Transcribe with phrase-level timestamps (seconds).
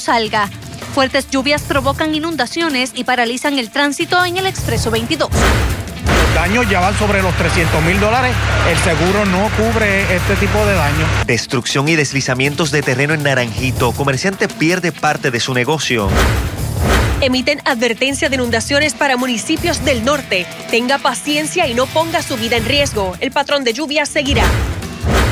[0.00, 0.48] salga.
[0.94, 5.30] Fuertes lluvias provocan inundaciones y paralizan el tránsito en el Expreso 22
[6.34, 8.34] daños ya van sobre los 300 mil dólares.
[8.68, 11.08] El seguro no cubre este tipo de daños.
[11.26, 13.92] Destrucción y deslizamientos de terreno en Naranjito.
[13.92, 16.08] Comerciante pierde parte de su negocio.
[17.20, 20.46] Emiten advertencia de inundaciones para municipios del norte.
[20.70, 23.14] Tenga paciencia y no ponga su vida en riesgo.
[23.20, 24.44] El patrón de lluvia seguirá.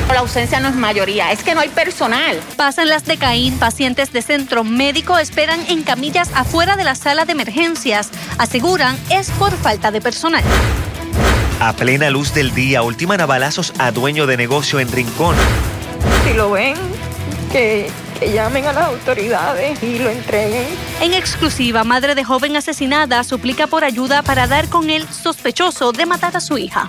[0.09, 2.39] La ausencia no es mayoría, es que no hay personal.
[2.57, 7.25] Pasan las de Caín, pacientes de centro médico esperan en camillas afuera de la sala
[7.25, 8.09] de emergencias.
[8.39, 10.43] Aseguran es por falta de personal.
[11.59, 15.35] A plena luz del día, ultiman a balazos a dueño de negocio en Rincón.
[16.25, 16.75] Si lo ven,
[17.51, 20.65] que, que llamen a las autoridades y lo entreguen.
[21.01, 26.07] En exclusiva, madre de joven asesinada suplica por ayuda para dar con el sospechoso de
[26.07, 26.87] matar a su hija.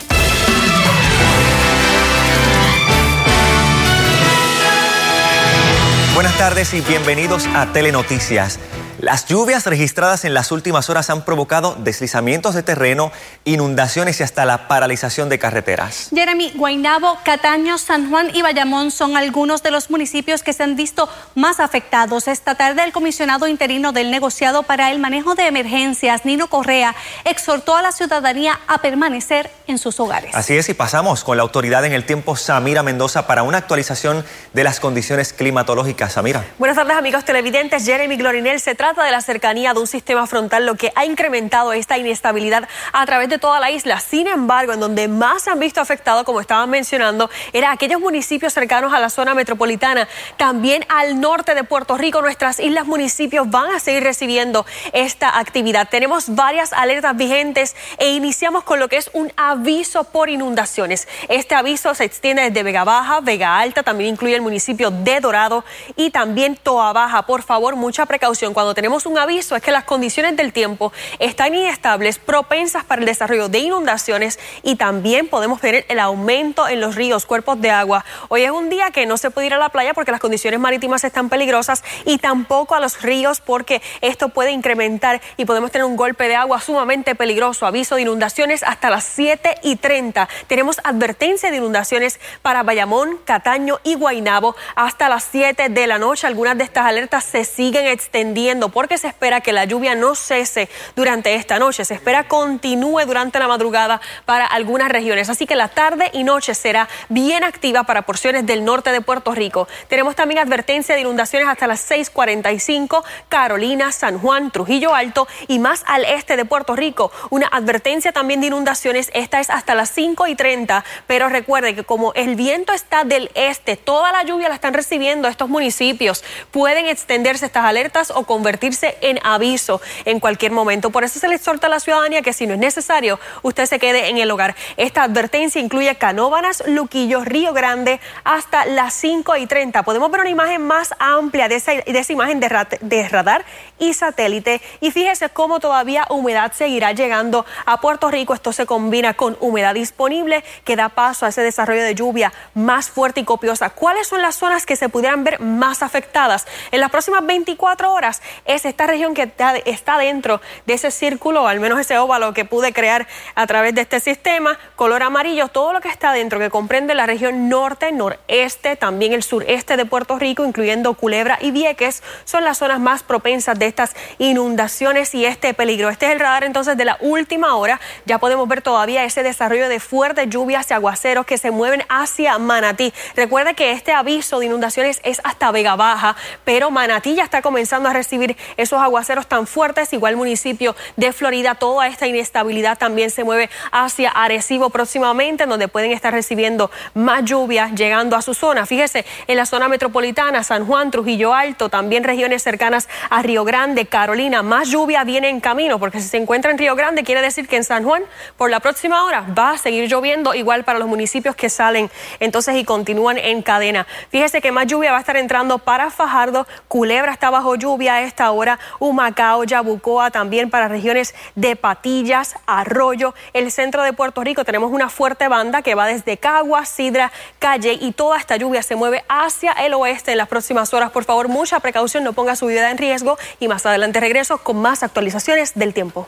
[6.15, 8.59] Buenas tardes y bienvenidos a Telenoticias.
[9.01, 13.13] Las lluvias registradas en las últimas horas han provocado deslizamientos de terreno,
[13.47, 16.11] inundaciones y hasta la paralización de carreteras.
[16.15, 20.77] Jeremy, Guaynabo, Cataño, San Juan y Bayamón son algunos de los municipios que se han
[20.77, 22.29] visto más afectados.
[22.29, 27.77] Esta tarde el comisionado interino del negociado para el manejo de emergencias, Nino Correa, exhortó
[27.77, 30.35] a la ciudadanía a permanecer en sus hogares.
[30.35, 34.27] Así es, y pasamos con la autoridad en el tiempo, Samira Mendoza, para una actualización
[34.53, 36.13] de las condiciones climatológicas.
[36.13, 36.45] Samira.
[36.59, 37.87] Buenas tardes, amigos televidentes.
[37.87, 41.73] Jeremy Glorinel se trata de la cercanía de un sistema frontal, lo que ha incrementado
[41.73, 44.01] esta inestabilidad a través de toda la isla.
[44.01, 48.53] Sin embargo, en donde más se han visto afectados, como estaban mencionando, era aquellos municipios
[48.53, 50.09] cercanos a la zona metropolitana.
[50.37, 55.89] También al norte de Puerto Rico, nuestras islas municipios van a seguir recibiendo esta actividad.
[55.89, 61.07] Tenemos varias alertas vigentes e iniciamos con lo que es un aviso por inundaciones.
[61.29, 65.65] Este aviso se extiende desde Vega Baja, Vega Alta, también incluye el municipio de Dorado
[65.95, 67.23] y también Toa Baja.
[67.23, 71.55] Por favor, mucha precaución cuando tenemos un aviso es que las condiciones del tiempo están
[71.55, 76.95] inestables, propensas para el desarrollo de inundaciones y también podemos ver el aumento en los
[76.95, 78.07] ríos, cuerpos de agua.
[78.31, 80.61] Hoy es un día que no se puede ir a la playa porque las condiciones
[80.61, 85.85] marítimas están peligrosas y tampoco a los ríos porque esto puede incrementar y podemos tener
[85.85, 87.67] un golpe de agua sumamente peligroso.
[87.67, 90.27] Aviso de inundaciones hasta las 7 y 30.
[90.47, 96.27] Tenemos advertencia de inundaciones para Bayamón, Cataño y Guainabo hasta las 7 de la noche.
[96.27, 100.69] Algunas de estas alertas se siguen extendiendo porque se espera que la lluvia no cese
[100.97, 101.85] durante esta noche.
[101.85, 105.29] Se espera continúe durante la madrugada para algunas regiones.
[105.29, 109.35] Así que la tarde y noche será bien activa para porciones del norte de Puerto
[109.35, 109.69] Rico.
[109.89, 115.83] Tenemos también advertencia de inundaciones hasta las 6:45, Carolina, San Juan, Trujillo Alto y más
[115.87, 117.11] al este de Puerto Rico.
[117.31, 121.85] Una advertencia también de inundaciones, esta es hasta las 5 y 30, pero recuerde que
[121.85, 126.23] como el viento está del este, toda la lluvia la están recibiendo estos municipios.
[126.51, 128.60] Pueden extenderse estas alertas o convertirse
[129.01, 130.91] en aviso en cualquier momento.
[130.91, 133.79] Por eso se le exhorta a la ciudadanía que si no es necesario, usted se
[133.79, 134.55] quede en el hogar.
[134.77, 139.83] Esta advertencia incluye Canóbanas, Luquillo, Río Grande hasta las 5 y 30.
[139.83, 143.45] Podemos ver una imagen más amplia de esa, de esa imagen de, de radar
[143.79, 144.61] y satélite.
[144.81, 148.35] Y fíjese cómo todavía humedad seguirá llegando a Puerto Rico.
[148.35, 152.91] Esto se combina con humedad disponible que da paso a ese desarrollo de lluvia más
[152.91, 153.71] fuerte y copiosa.
[153.71, 156.47] ¿Cuáles son las zonas que se pudieran ver más afectadas?
[156.71, 159.31] En las próximas 24 horas, es esta región que
[159.65, 163.83] está dentro de ese círculo, al menos ese óvalo que pude crear a través de
[163.83, 168.77] este sistema, color amarillo, todo lo que está dentro, que comprende la región norte, noreste,
[168.77, 173.59] también el sureste de Puerto Rico, incluyendo Culebra y Vieques, son las zonas más propensas
[173.59, 175.89] de estas inundaciones y este peligro.
[175.89, 177.81] Este es el radar entonces de la última hora.
[178.07, 182.39] Ya podemos ver todavía ese desarrollo de fuertes lluvias y aguaceros que se mueven hacia
[182.39, 182.93] Manatí.
[183.17, 187.89] Recuerde que este aviso de inundaciones es hasta Vega Baja, pero Manatí ya está comenzando
[187.89, 189.93] a recibir esos aguaceros tan fuertes.
[189.93, 195.93] Igual municipio de Florida, toda esta inestabilidad también se mueve hacia Arecibo próximamente, donde pueden
[195.93, 198.67] estar recibiendo más lluvia llegando a su zona.
[198.67, 203.87] Fíjese, en la zona metropolitana, San Juan, Trujillo Alto, también regiones cercanas a Río Grande,
[203.87, 207.49] Carolina, más lluvia viene en camino, porque si se encuentra en Río Grande, quiere decir
[207.49, 208.03] que en San Juan,
[208.37, 212.57] por la próxima hora, va a seguir lloviendo, igual para los municipios que salen entonces
[212.57, 213.87] y continúan en cadena.
[214.11, 218.03] Fíjese que más lluvia va a estar entrando para Fajardo, Culebra está bajo lluvia a
[218.21, 224.45] esta hora, Humacao, Yabucoa, también para regiones de Patillas, Arroyo, el centro de Puerto Rico.
[224.45, 228.77] Tenemos una fuerte banda que va desde Cagua, Sidra, Calle y toda esta lluvia se
[228.77, 230.91] mueve hacia el oeste en las próximas horas.
[230.91, 234.61] Por favor, mucha precaución, no ponga su vida en riesgo y más adelante regreso con
[234.61, 236.07] más actualizaciones del tiempo.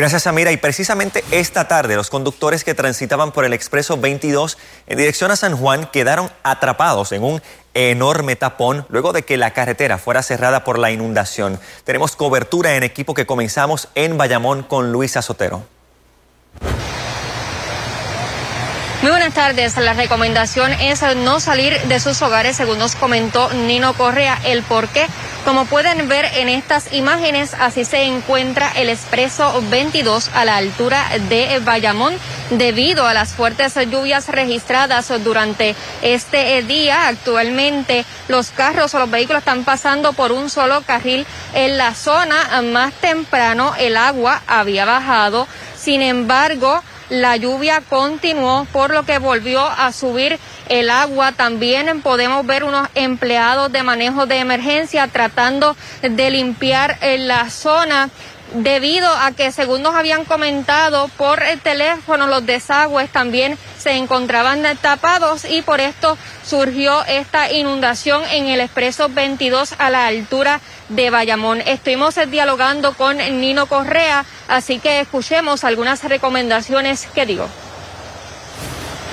[0.00, 0.50] Gracias, Samira.
[0.50, 4.56] Y precisamente esta tarde, los conductores que transitaban por el expreso 22
[4.86, 7.42] en dirección a San Juan quedaron atrapados en un
[7.74, 11.60] enorme tapón luego de que la carretera fuera cerrada por la inundación.
[11.84, 15.66] Tenemos cobertura en equipo que comenzamos en Bayamón con Luisa Sotero.
[19.02, 19.76] Muy buenas tardes.
[19.76, 24.38] La recomendación es no salir de sus hogares, según nos comentó Nino Correa.
[24.44, 25.06] El por qué,
[25.44, 31.04] como pueden ver en estas imágenes, así se encuentra el expreso 22 a la altura
[31.28, 32.14] de Bayamón
[32.50, 37.08] debido a las fuertes lluvias registradas durante este día.
[37.08, 42.62] Actualmente los carros o los vehículos están pasando por un solo carril en la zona.
[42.62, 45.46] Más temprano el agua había bajado.
[45.76, 51.32] Sin embargo, la lluvia continuó, por lo que volvió a subir el agua.
[51.32, 58.08] También podemos ver unos empleados de manejo de emergencia tratando de limpiar la zona
[58.54, 64.62] debido a que según nos habían comentado por el teléfono los desagües también se encontraban
[64.80, 71.10] tapados y por esto surgió esta inundación en el expreso 22 a la altura de
[71.10, 71.62] Bayamón.
[71.62, 77.48] Estuvimos dialogando con Nino Correa, así que escuchemos algunas recomendaciones que digo.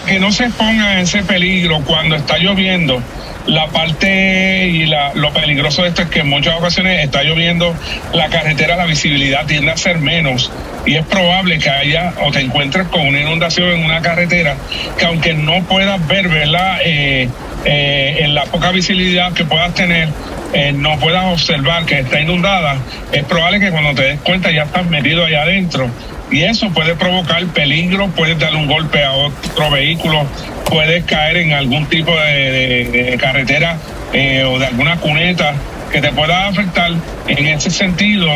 [0.05, 3.01] Que no se ponga ese peligro cuando está lloviendo
[3.47, 7.73] la parte y la, lo peligroso de esto es que en muchas ocasiones está lloviendo,
[8.13, 10.51] la carretera, la visibilidad tiende a ser menos
[10.85, 14.55] y es probable que haya o te encuentres con una inundación en una carretera
[14.97, 16.79] que aunque no puedas ver, ¿verdad?
[16.83, 17.29] Eh,
[17.65, 20.09] eh, en la poca visibilidad que puedas tener,
[20.53, 22.77] eh, no puedas observar que está inundada,
[23.11, 25.89] es probable que cuando te des cuenta ya estás metido allá adentro
[26.31, 30.25] y eso puede provocar peligro, puedes darle un golpe a otro vehículo,
[30.69, 33.77] puedes caer en algún tipo de, carretera
[34.13, 35.53] eh, o de alguna cuneta
[35.91, 36.91] que te pueda afectar.
[37.27, 38.27] En ese sentido,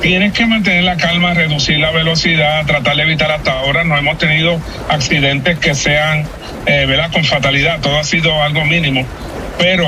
[0.00, 3.84] tienes que mantener la calma, reducir la velocidad, tratar de evitar hasta ahora.
[3.84, 6.24] No hemos tenido accidentes que sean
[6.66, 9.06] eh, con fatalidad, todo ha sido algo mínimo,
[9.58, 9.86] pero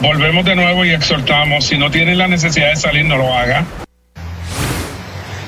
[0.00, 3.64] volvemos de nuevo y exhortamos, si no tienes la necesidad de salir, no lo haga.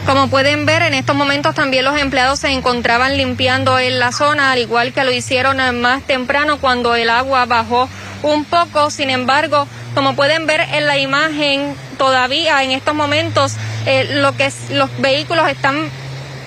[0.06, 4.52] Como pueden ver, en estos momentos también los empleados se encontraban limpiando en la zona,
[4.52, 7.88] al igual que lo hicieron más temprano cuando el agua bajó
[8.22, 8.90] un poco.
[8.90, 13.54] Sin embargo, como pueden ver en la imagen, todavía en estos momentos
[13.87, 15.88] eh, lo que los vehículos están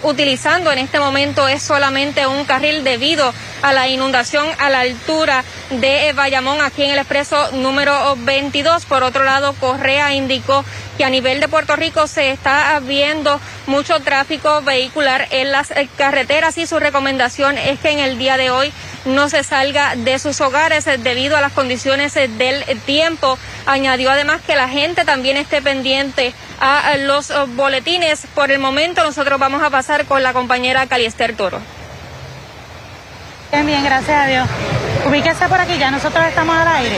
[0.06, 5.44] utilizando en este momento es solamente un carril debido a la inundación a la altura
[5.72, 8.86] de Bayamón aquí en el expreso número 22.
[8.86, 10.64] Por otro lado, Correa indicó
[10.98, 15.90] que a nivel de Puerto Rico se está viendo mucho tráfico vehicular en las eh,
[15.98, 18.72] carreteras y su recomendación es que en el día de hoy
[19.06, 23.38] no se salga de sus hogares eh, debido a las condiciones eh, del tiempo.
[23.66, 28.28] Añadió además que la gente también esté pendiente a los boletines.
[28.34, 31.60] Por el momento nosotros vamos a pasar con la compañera Caliester Toro.
[33.52, 34.48] Bien, gracias a Dios.
[35.08, 36.98] Ubíquese por aquí, ya nosotros estamos al aire.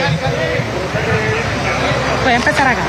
[2.24, 2.82] Voy a empezar acá.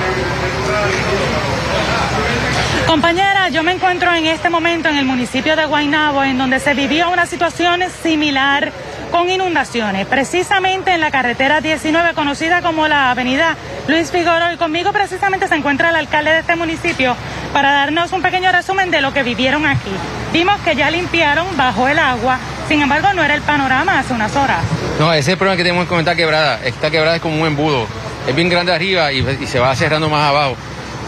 [2.88, 6.73] Compañera, yo me encuentro en este momento en el municipio de Guaynabo, en donde se
[6.73, 8.71] vivió una situación similar
[9.12, 13.56] con inundaciones, precisamente en la carretera 19, conocida como la avenida
[13.88, 17.16] Luis Figueroa, y conmigo precisamente se encuentra el alcalde de este municipio
[17.54, 19.92] para darnos un pequeño resumen de lo que vivieron aquí.
[20.32, 22.38] Vimos que ya limpiaron bajo el agua,
[22.68, 24.63] sin embargo no era el panorama hace unas horas.
[25.00, 26.60] No, ese es el problema que tenemos con esta quebrada.
[26.63, 27.88] Esta quebrada es como un embudo,
[28.28, 30.56] es bien grande arriba y, y se va cerrando más abajo.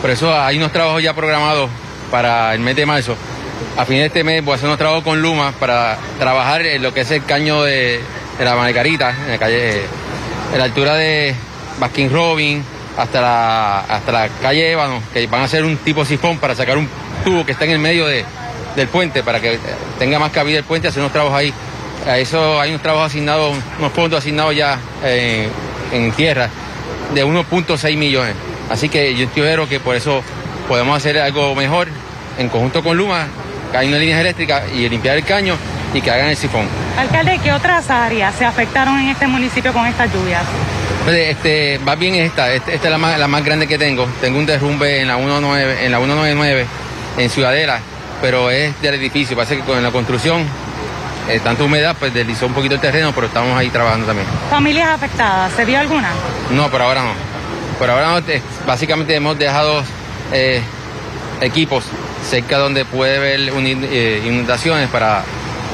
[0.01, 1.69] Por eso hay unos trabajos ya programados
[2.09, 3.15] para el mes de marzo.
[3.77, 6.81] A fin de este mes voy a hacer unos trabajos con Luma para trabajar en
[6.83, 7.99] lo que es el caño de,
[8.39, 9.81] la Margarita, en la calle,
[10.51, 11.33] en la altura de
[11.79, 12.63] Baskin Robin
[12.97, 16.77] hasta la, hasta la calle Ébano, que van a hacer un tipo sifón para sacar
[16.77, 16.87] un
[17.23, 19.57] tubo que está en el medio del puente, para que
[19.97, 21.53] tenga más cabida el puente, hacer unos trabajos ahí.
[22.07, 25.47] A eso hay unos trabajos asignados, unos fondos asignados ya eh,
[25.91, 26.49] en tierra
[27.13, 28.35] de 1.6 millones.
[28.69, 30.23] Así que yo espero que por eso
[30.67, 31.87] podemos hacer algo mejor
[32.37, 33.27] en conjunto con Luma,
[33.73, 35.55] hay una línea eléctrica y limpiar el caño
[35.93, 36.67] y que hagan el sifón.
[36.97, 40.43] Alcalde, ¿qué otras áreas se afectaron en este municipio con estas lluvias?
[41.03, 44.07] Pues, este, más bien esta, este, esta, es la más, la más grande que tengo.
[44.21, 46.65] Tengo un derrumbe en la, 19, en la 199
[47.17, 47.79] en Ciudadela,
[48.21, 49.35] pero es del edificio.
[49.35, 50.45] Parece que con la construcción,
[51.29, 54.27] eh, tanta humedad, pues deslizó un poquito el terreno, pero estamos ahí trabajando también.
[54.49, 55.51] ¿Familias afectadas?
[55.53, 56.09] ¿Se vio alguna?
[56.51, 57.13] No, por ahora no.
[57.79, 58.25] Por ahora no,
[58.67, 59.83] básicamente hemos dejado
[60.31, 60.61] eh,
[61.41, 61.85] equipos
[62.29, 65.23] cerca donde puede haber eh, inundaciones para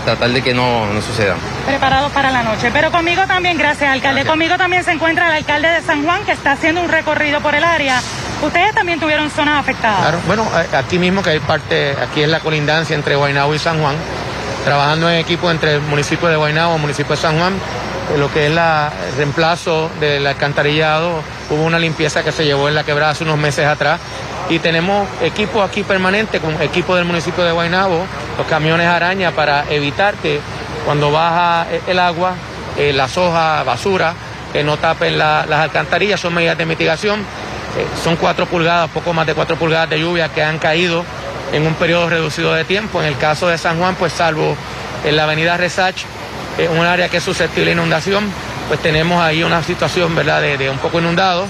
[0.05, 1.37] tratar de que no, no sucedan.
[1.65, 2.69] Preparados para la noche.
[2.71, 6.31] Pero conmigo también, gracias alcalde, conmigo también se encuentra el alcalde de San Juan que
[6.31, 8.01] está haciendo un recorrido por el área
[8.41, 9.99] Ustedes también tuvieron zonas afectadas.
[10.01, 13.81] Claro, bueno, aquí mismo que hay parte, aquí es la colindancia entre Guaynabo y San
[13.81, 13.95] Juan,
[14.63, 17.53] trabajando en equipo entre el municipio de Guaynabo y el municipio de San Juan,
[18.17, 22.75] lo que es la, el reemplazo del alcantarillado, hubo una limpieza que se llevó en
[22.75, 23.99] la quebrada hace unos meses atrás
[24.49, 28.05] y tenemos equipo aquí permanente con equipo del municipio de Guaynabo,
[28.37, 30.39] los camiones araña para evitar que
[30.85, 32.33] cuando baja el agua,
[32.77, 34.13] eh, las hojas, basura,
[34.53, 37.19] que no tapen las alcantarillas, son medidas de mitigación.
[37.77, 41.03] Eh, son cuatro pulgadas, poco más de cuatro pulgadas de lluvia que han caído
[41.53, 43.01] en un periodo reducido de tiempo.
[43.01, 44.55] En el caso de San Juan, pues salvo
[45.05, 45.95] en la avenida Resach,
[46.57, 48.31] eh, un área que es susceptible a inundación,
[48.67, 51.47] pues tenemos ahí una situación, ¿verdad?, de, un poco inundado.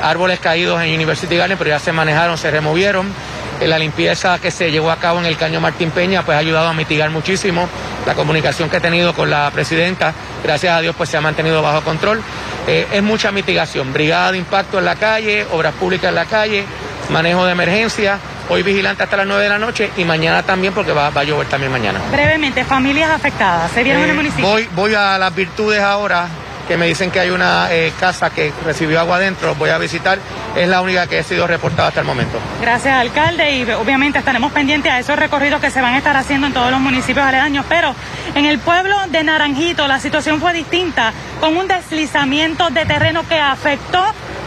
[0.00, 3.12] Árboles caídos en University Garden, pero ya se manejaron, se removieron.
[3.60, 6.68] la limpieza que se llevó a cabo en el Caño Martín Peña, pues ha ayudado
[6.68, 7.68] a mitigar muchísimo
[8.06, 11.62] la comunicación que he tenido con la presidenta, gracias a Dios, pues se ha mantenido
[11.62, 12.20] bajo control.
[12.66, 16.64] Eh, es mucha mitigación, brigada de impacto en la calle, obras públicas en la calle,
[17.10, 18.18] manejo de emergencia,
[18.48, 21.48] hoy vigilante hasta las 9 de la noche y mañana también porque va, a llover
[21.48, 22.00] también mañana.
[22.10, 24.46] Brevemente, familias afectadas, ¿se vieron en el eh, municipio?
[24.46, 26.28] Voy, voy a las virtudes ahora,
[26.68, 30.18] que me dicen que hay una eh, casa que recibió agua adentro, voy a visitar,
[30.56, 32.38] es la única que ha sido reportada hasta el momento.
[32.60, 36.46] Gracias, alcalde, y obviamente estaremos pendientes a esos recorridos que se van a estar haciendo
[36.46, 37.94] en todos los municipios aledaños, pero
[38.34, 43.38] en el pueblo de Naranjito la situación fue distinta, con un deslizamiento de terreno que
[43.38, 44.02] afectó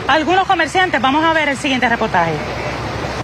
[0.08, 1.02] a algunos comerciantes.
[1.02, 2.34] Vamos a ver el siguiente reportaje.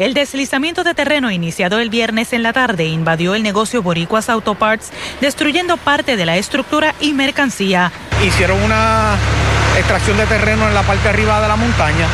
[0.01, 4.89] El deslizamiento de terreno iniciado el viernes en la tarde invadió el negocio Boricuas Autoparts,
[5.21, 7.91] destruyendo parte de la estructura y mercancía.
[8.25, 9.13] Hicieron una
[9.77, 12.07] extracción de terreno en la parte arriba de la montaña.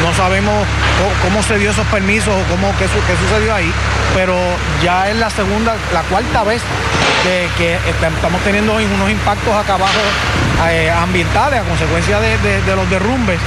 [0.00, 0.66] No sabemos
[1.22, 3.70] cómo se dio esos permisos o cómo, qué, sucedió ahí,
[4.14, 4.34] pero
[4.82, 6.62] ya es la segunda, la cuarta vez
[7.58, 10.00] que, estamos teniendo unos impactos acá abajo
[10.70, 13.38] eh, ambientales a consecuencia de los derrumbes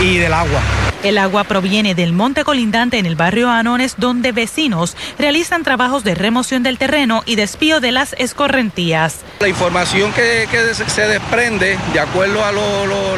[0.00, 0.60] y del agua.
[1.04, 6.14] El agua proviene del monte colindante en el barrio Anones, donde vecinos realizan trabajos de
[6.14, 9.18] remoción del terreno y despío de las escorrentías.
[9.40, 10.48] La información que,
[10.86, 12.52] se desprende, de acuerdo a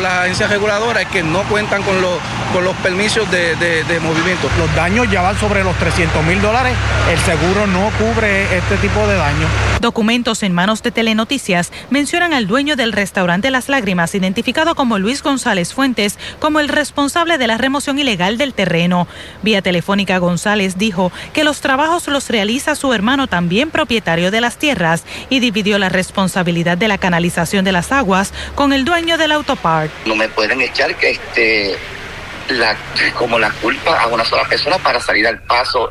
[0.01, 1.95] la agencia reguladora, es que no cuentan con,
[2.53, 3.55] con los permisos de,
[4.03, 4.49] movimiento.
[4.59, 6.75] Los daños ya van sobre los 300 mil dólares.
[7.09, 9.49] El seguro no cubre este tipo de daños.
[9.81, 15.23] Documentos en manos de Telenoticias mencionan al dueño del restaurante Las Lágrimas, identificado como Luis
[15.23, 19.09] González Fuentes, como el responsable de la remoción ilegal del terreno.
[19.43, 24.57] Vía telefónica González dijo que los trabajos los realiza su hermano también propietario de las
[24.57, 29.33] tierras y dividió la responsabilidad de la canalización de las aguas con el dueño del
[29.33, 29.91] autopark.
[30.07, 31.77] No me pueden echar que este
[33.19, 35.91] como la culpa a una sola persona para salir al paso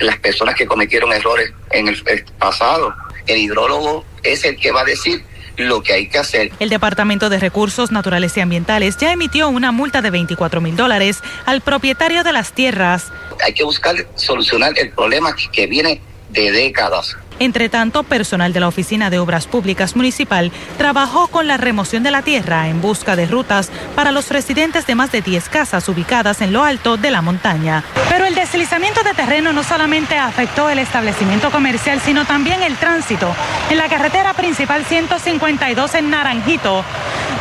[0.00, 2.94] las personas que cometieron errores en el pasado.
[3.26, 5.24] El hidrólogo es el que va a decir
[5.56, 6.52] lo que hay que hacer.
[6.60, 11.20] El Departamento de Recursos Naturales y Ambientales ya emitió una multa de 24 mil dólares
[11.44, 13.06] al propietario de las tierras.
[13.44, 17.16] Hay que buscar solucionar el problema que viene de décadas.
[17.38, 22.10] Entre tanto, personal de la Oficina de Obras Públicas Municipal trabajó con la remoción de
[22.10, 26.40] la tierra en busca de rutas para los residentes de más de 10 casas ubicadas
[26.40, 27.84] en lo alto de la montaña.
[28.08, 33.34] Pero el deslizamiento de terreno no solamente afectó el establecimiento comercial, sino también el tránsito
[33.70, 36.84] en la carretera principal 152 en Naranjito,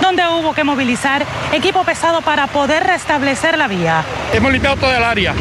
[0.01, 4.03] donde hubo que movilizar equipo pesado para poder restablecer la vía.
[4.33, 5.33] Hemos limpiado toda el área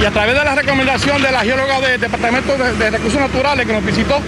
[0.00, 3.72] y a través de la recomendación de la geóloga del Departamento de, Recursos Naturales que
[3.72, 4.18] nos visitó,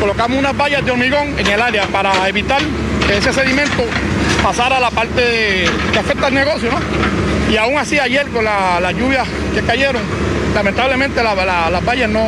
[0.00, 2.60] colocamos unas vallas de hormigón en el área para evitar
[3.06, 3.84] que ese sedimento
[4.42, 6.78] pasara a la parte que afecta al negocio, ¿no?
[7.52, 10.02] Y aún así ayer con las lluvias que cayeron,
[10.54, 12.24] lamentablemente las vallas no,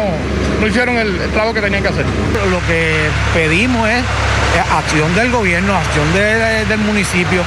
[0.61, 2.05] no hicieron el, trabajo que tenían que hacer.
[2.51, 4.03] Lo que pedimos es
[4.73, 7.43] acción del gobierno, acción del municipio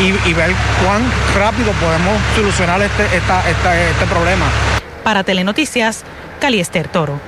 [0.00, 0.50] y, ver
[0.84, 1.02] cuán
[1.36, 4.46] rápido podemos solucionar este, este problema.
[5.04, 6.02] Para Telenoticias,
[6.40, 7.20] Caliester Toro.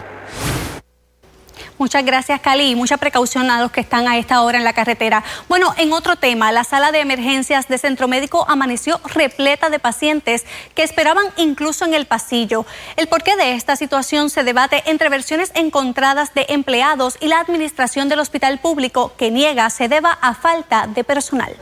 [1.78, 5.22] Muchas gracias, Cali, mucha precaución a los que están a esta hora en la carretera.
[5.46, 10.46] Bueno, en otro tema, la sala de emergencias de Centro Médico amaneció repleta de pacientes
[10.74, 12.64] que esperaban incluso en el pasillo.
[12.96, 18.08] El porqué de esta situación se debate entre versiones encontradas de empleados y la administración
[18.08, 21.54] del hospital público que niega se deba a falta de personal.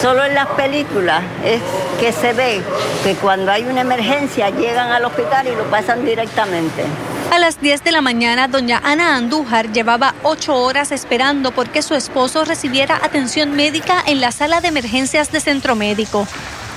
[0.00, 1.60] Solo en las películas es
[2.00, 2.62] que se ve
[3.04, 6.84] que cuando hay una emergencia llegan al hospital y lo pasan directamente.
[7.30, 11.94] A las 10 de la mañana, doña Ana Andújar llevaba ocho horas esperando porque su
[11.94, 16.26] esposo recibiera atención médica en la sala de emergencias de centro médico.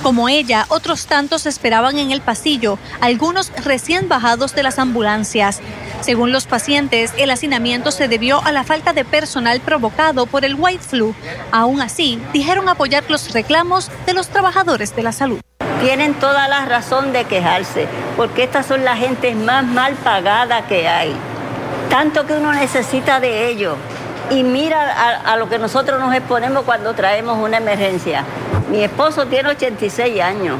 [0.02, 5.60] Como ella, otros tantos esperaban en el pasillo, algunos recién bajados de las ambulancias.
[6.04, 10.54] Según los pacientes, el hacinamiento se debió a la falta de personal provocado por el
[10.54, 11.14] white flu.
[11.50, 15.40] Aún así, dijeron apoyar los reclamos de los trabajadores de la salud
[15.80, 20.88] tienen toda la razón de quejarse, porque estas son las gentes más mal pagadas que
[20.88, 21.14] hay.
[21.90, 23.76] Tanto que uno necesita de ellos.
[24.30, 28.24] Y mira a, a, lo que nosotros nos exponemos cuando traemos una emergencia.
[28.70, 30.58] Mi esposo tiene 86 años.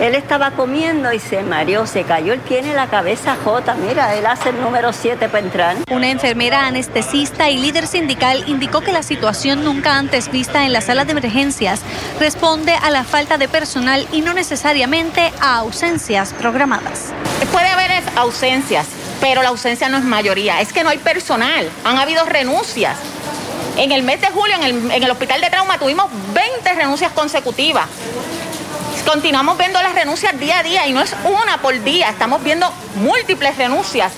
[0.00, 2.32] Él estaba comiendo y se mareó, se cayó.
[2.32, 3.74] Él tiene la cabeza jota.
[3.74, 5.76] Mira, él hace el número 7 para entrar.
[5.90, 10.80] Una enfermera anestesista y líder sindical indicó que la situación nunca antes vista en la
[10.80, 11.82] sala de emergencias
[12.18, 17.12] responde a la falta de personal y no necesariamente a ausencias programadas.
[17.52, 18.86] Puede haber ausencias,
[19.20, 20.60] pero la ausencia no es mayoría.
[20.60, 21.68] Es que no hay personal.
[21.84, 22.98] Han habido renuncias.
[23.76, 27.12] En el mes de julio, en el, en el hospital de trauma, tuvimos 20 renuncias
[27.12, 27.86] consecutivas.
[29.06, 32.66] Continuamos viendo las renuncias día a día y no es una por día, estamos viendo
[32.96, 34.12] múltiples renuncias.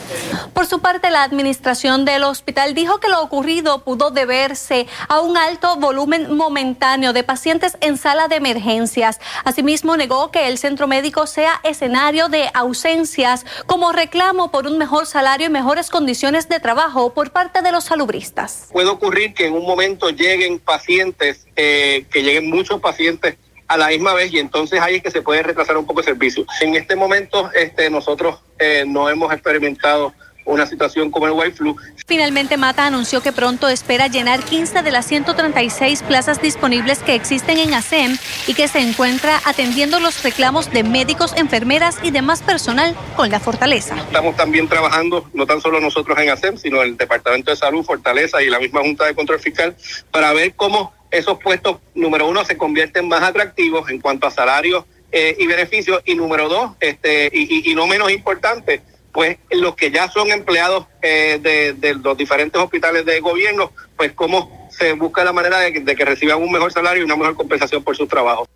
[0.53, 5.37] Por su parte, la administración del hospital dijo que lo ocurrido pudo deberse a un
[5.37, 9.21] alto volumen momentáneo de pacientes en sala de emergencias.
[9.45, 15.07] Asimismo, negó que el centro médico sea escenario de ausencias como reclamo por un mejor
[15.07, 18.69] salario y mejores condiciones de trabajo por parte de los salubristas.
[18.71, 23.37] Puede ocurrir que en un momento lleguen pacientes, eh, que lleguen muchos pacientes
[23.69, 26.07] a la misma vez y entonces ahí es que se puede retrasar un poco el
[26.07, 26.45] servicio.
[26.61, 30.13] En este momento este, nosotros eh, no hemos experimentado
[30.45, 31.77] una situación como el white flu.
[32.07, 37.59] Finalmente, Mata anunció que pronto espera llenar 15 de las 136 plazas disponibles que existen
[37.59, 42.95] en ASEM y que se encuentra atendiendo los reclamos de médicos, enfermeras y demás personal
[43.17, 43.97] con la Fortaleza.
[43.97, 48.43] Estamos también trabajando, no tan solo nosotros en ASEM, sino el Departamento de Salud, Fortaleza
[48.43, 49.75] y la misma Junta de Control Fiscal,
[50.11, 54.85] para ver cómo esos puestos, número uno, se convierten más atractivos en cuanto a salarios
[55.13, 60.11] eh, y beneficios, y número dos, este, y, no menos importante, pues los que ya
[60.11, 65.33] son empleados eh, de, de, los diferentes hospitales de gobierno, pues cómo se busca la
[65.33, 68.49] manera de, de que reciban un mejor salario y una mejor compensación por sus trabajos.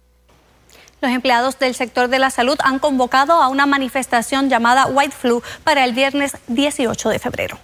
[1.01, 5.43] Los empleados del sector de la salud han convocado a una manifestación llamada White Flu
[5.63, 7.59] para el viernes 18 de febrero.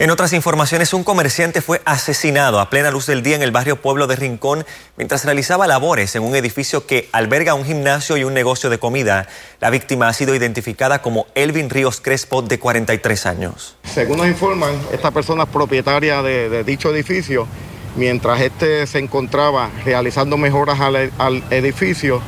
[0.00, 3.80] En otras informaciones, un comerciante fue asesinado a plena luz del día en el barrio
[3.80, 8.34] Pueblo de Rincón mientras realizaba labores en un edificio que alberga un gimnasio y un
[8.34, 9.28] negocio de comida.
[9.60, 13.76] La víctima ha sido identificada como Elvin Ríos Crespo, de 43 años.
[13.84, 17.46] Según nos informan, esta persona es propietaria de, dicho edificio.
[17.94, 22.20] Mientras este se encontraba realizando mejoras al edificio,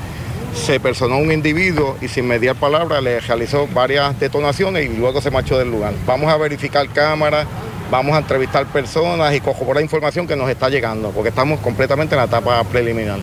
[0.56, 5.30] se personó un individuo y sin mediar palabra le realizó varias detonaciones y luego se
[5.30, 5.92] marchó del lugar.
[6.06, 7.46] Vamos a verificar cámaras,
[7.90, 12.20] vamos a entrevistar personas y corroborar información que nos está llegando, porque estamos completamente en
[12.20, 13.20] la etapa preliminar.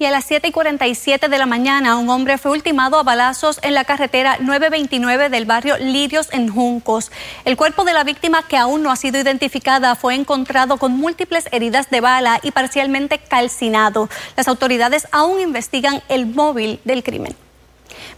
[0.00, 3.60] Y a las 7 y 47 de la mañana, un hombre fue ultimado a balazos
[3.62, 7.12] en la carretera 929 del barrio Lirios en Juncos.
[7.44, 11.50] El cuerpo de la víctima, que aún no ha sido identificada, fue encontrado con múltiples
[11.52, 14.08] heridas de bala y parcialmente calcinado.
[14.38, 17.36] Las autoridades aún investigan el móvil del crimen.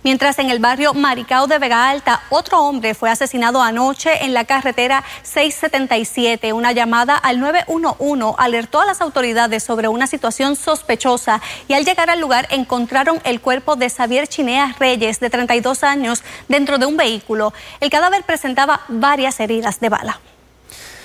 [0.03, 4.45] Mientras en el barrio Maricao de Vega Alta, otro hombre fue asesinado anoche en la
[4.45, 6.53] carretera 677.
[6.53, 12.11] Una llamada al 911 alertó a las autoridades sobre una situación sospechosa y al llegar
[12.11, 16.97] al lugar encontraron el cuerpo de Xavier Chinea Reyes, de 32 años, dentro de un
[16.97, 17.53] vehículo.
[17.81, 20.21] El cadáver presentaba varias heridas de bala.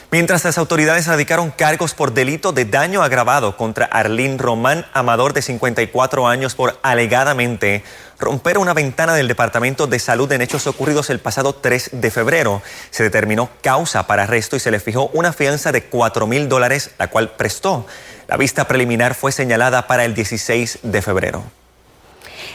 [0.10, 5.42] Mientras las autoridades radicaron cargos por delito de daño agravado contra Arlín Román Amador, de
[5.42, 7.84] 54 años, por alegadamente
[8.18, 12.62] romper una ventana del Departamento de Salud en hechos ocurridos el pasado 3 de febrero.
[12.90, 16.92] Se determinó causa para arresto y se le fijó una fianza de 4 mil dólares,
[16.98, 17.86] la cual prestó.
[18.30, 21.57] La vista preliminar fue señalada para el 16 de febrero.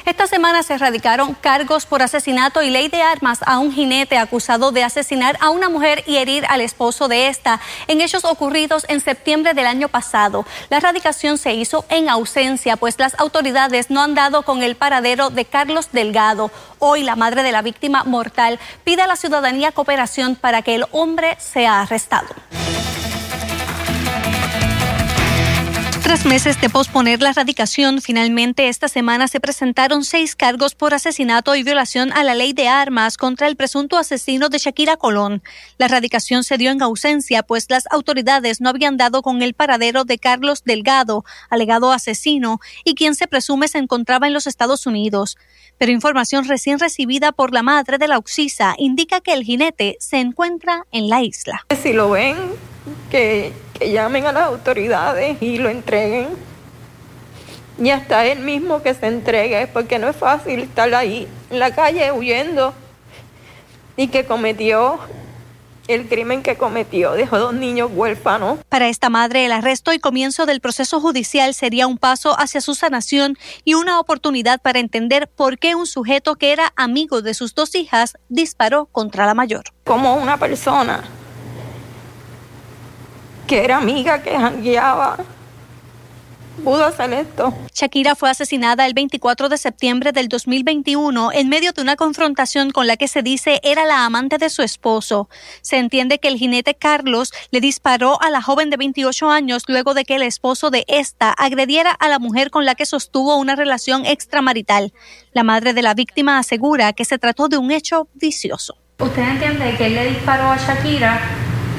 [0.04, 4.72] Esta semana se erradicaron cargos por asesinato y ley de armas a un jinete acusado
[4.72, 9.00] de asesinar a una mujer y herir al esposo de esta en hechos ocurridos en
[9.00, 10.44] septiembre del año pasado.
[10.70, 15.30] La erradicación se hizo en ausencia, pues las autoridades no han dado con el paradero
[15.30, 16.50] de Carlos Delgado.
[16.80, 20.86] Hoy la madre de la víctima mortal pide a la ciudadanía cooperación para que el
[20.90, 22.34] hombre sea arrestado.
[26.12, 31.56] Tras meses de posponer la erradicación, finalmente esta semana se presentaron seis cargos por asesinato
[31.56, 35.42] y violación a la ley de armas contra el presunto asesino de Shakira Colón.
[35.78, 40.04] La erradicación se dio en ausencia, pues las autoridades no habían dado con el paradero
[40.04, 45.38] de Carlos Delgado, alegado asesino, y quien se presume se encontraba en los Estados Unidos.
[45.78, 50.18] Pero información recién recibida por la madre de la Oxisa indica que el jinete se
[50.18, 51.64] encuentra en la isla.
[51.82, 52.36] Si lo ven,
[53.10, 56.28] que que llamen a las autoridades y lo entreguen.
[57.78, 61.74] Y hasta él mismo que se entregue, porque no es fácil estar ahí en la
[61.74, 62.74] calle huyendo
[63.96, 65.00] y que cometió
[65.88, 67.12] el crimen que cometió.
[67.12, 68.60] Dejó dos niños huérfanos.
[68.68, 72.76] Para esta madre, el arresto y comienzo del proceso judicial sería un paso hacia su
[72.76, 77.54] sanación y una oportunidad para entender por qué un sujeto que era amigo de sus
[77.54, 79.64] dos hijas disparó contra la mayor.
[79.84, 81.02] Como una persona
[83.52, 85.18] que era amiga, que guiaba,
[86.64, 87.52] pudo hacer esto.
[87.74, 92.86] Shakira fue asesinada el 24 de septiembre del 2021 en medio de una confrontación con
[92.86, 95.28] la que se dice era la amante de su esposo.
[95.60, 99.92] Se entiende que el jinete Carlos le disparó a la joven de 28 años luego
[99.92, 103.54] de que el esposo de esta agrediera a la mujer con la que sostuvo una
[103.54, 104.94] relación extramarital.
[105.34, 108.78] La madre de la víctima asegura que se trató de un hecho vicioso.
[108.98, 111.20] ¿Usted entiende que él le disparó a Shakira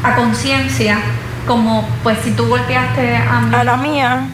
[0.04, 1.02] a conciencia
[1.48, 3.56] como pues si tú golpeaste a mí?
[3.56, 4.28] A la mía,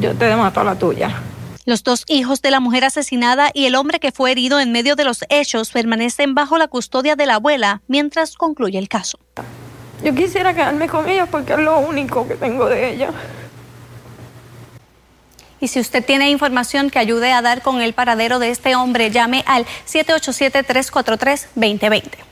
[0.00, 1.14] yo te mato a la tuya.
[1.64, 4.96] Los dos hijos de la mujer asesinada y el hombre que fue herido en medio
[4.96, 9.18] de los hechos permanecen bajo la custodia de la abuela mientras concluye el caso.
[10.02, 13.10] Yo quisiera quedarme con ella porque es lo único que tengo de ella.
[15.60, 19.10] Y si usted tiene información que ayude a dar con el paradero de este hombre,
[19.10, 22.27] llame al 787-343-2020.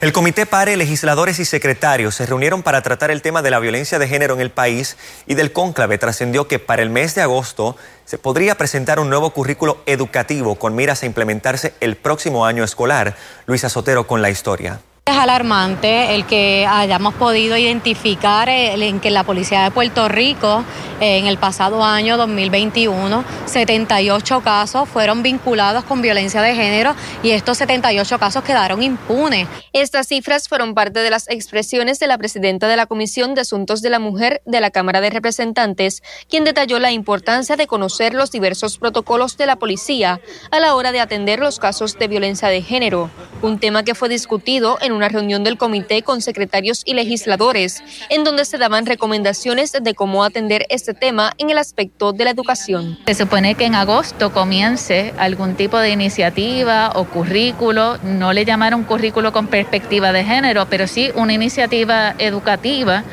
[0.00, 3.98] El Comité PARE, legisladores y secretarios se reunieron para tratar el tema de la violencia
[3.98, 4.96] de género en el país
[5.26, 9.30] y del cónclave trascendió que para el mes de agosto se podría presentar un nuevo
[9.30, 13.16] currículo educativo con miras a implementarse el próximo año escolar.
[13.46, 14.80] Luisa Sotero con la historia.
[15.04, 20.64] Es alarmante el que hayamos podido identificar en que la Policía de Puerto Rico
[21.02, 27.58] en el pasado año 2021 78 casos fueron vinculados con violencia de género y estos
[27.58, 29.48] 78 casos quedaron impunes.
[29.72, 33.82] Estas cifras fueron parte de las expresiones de la presidenta de la Comisión de Asuntos
[33.82, 38.30] de la Mujer de la Cámara de Representantes, quien detalló la importancia de conocer los
[38.30, 40.20] diversos protocolos de la policía
[40.52, 43.10] a la hora de atender los casos de violencia de género,
[43.42, 48.22] un tema que fue discutido en una reunión del comité con secretarios y legisladores, en
[48.22, 52.98] donde se daban recomendaciones de cómo atender este tema en el aspecto de la educación.
[53.06, 58.84] Se supone que en agosto comience algún tipo de iniciativa o currículo, no le llamaron
[58.84, 63.04] currículo con perspectiva de género, pero sí una iniciativa educativa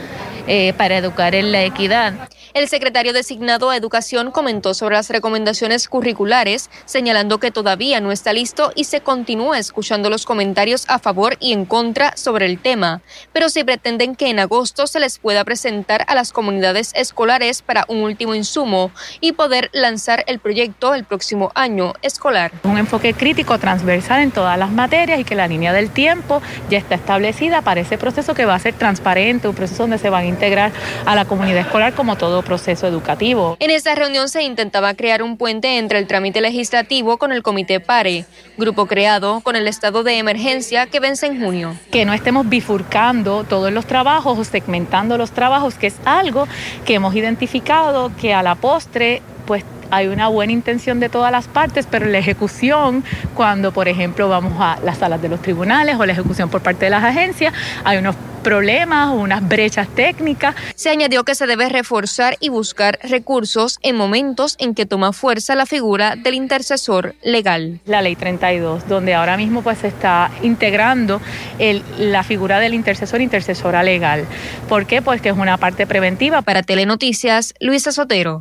[0.47, 2.28] eh, para educar en la equidad.
[2.55, 8.33] El secretario designado a Educación comentó sobre las recomendaciones curriculares, señalando que todavía no está
[8.33, 13.01] listo y se continúa escuchando los comentarios a favor y en contra sobre el tema,
[13.33, 17.85] pero sí pretenden que en agosto se les pueda presentar a las comunidades escolares para
[17.87, 22.51] un último insumo y poder lanzar el proyecto el próximo año escolar.
[22.63, 26.79] Un enfoque crítico transversal en todas las materias y que la línea del tiempo ya
[26.79, 30.23] está establecida para ese proceso que va a ser transparente, un proceso donde se van
[30.23, 30.71] a integrar
[31.05, 33.57] a la comunidad escolar como todo proceso educativo.
[33.59, 37.79] En esta reunión se intentaba crear un puente entre el trámite legislativo con el Comité
[37.79, 38.25] PARE,
[38.57, 41.75] grupo creado con el estado de emergencia que vence en junio.
[41.91, 46.47] Que no estemos bifurcando todos los trabajos o segmentando los trabajos, que es algo
[46.85, 51.47] que hemos identificado que a la postre pues hay una buena intención de todas las
[51.47, 56.05] partes, pero la ejecución, cuando por ejemplo vamos a las salas de los tribunales o
[56.05, 60.55] la ejecución por parte de las agencias, hay unos problemas, unas brechas técnicas.
[60.75, 65.55] Se añadió que se debe reforzar y buscar recursos en momentos en que toma fuerza
[65.55, 67.79] la figura del intercesor legal.
[67.85, 71.21] La ley 32, donde ahora mismo pues se está integrando
[71.57, 74.25] el, la figura del intercesor intercesora legal.
[74.67, 75.01] ¿Por qué?
[75.01, 76.41] Pues que es una parte preventiva.
[76.41, 78.39] Para Telenoticias, Luisa Sotero.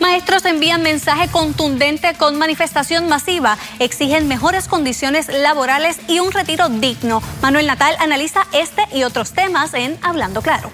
[0.00, 3.56] Maestros envían mensaje contundente con manifestación masiva.
[3.78, 7.22] Exigen mejores condiciones laborales y un retiro digno.
[7.40, 10.70] Manuel Natal analiza este y otros temas en Hablando Claro.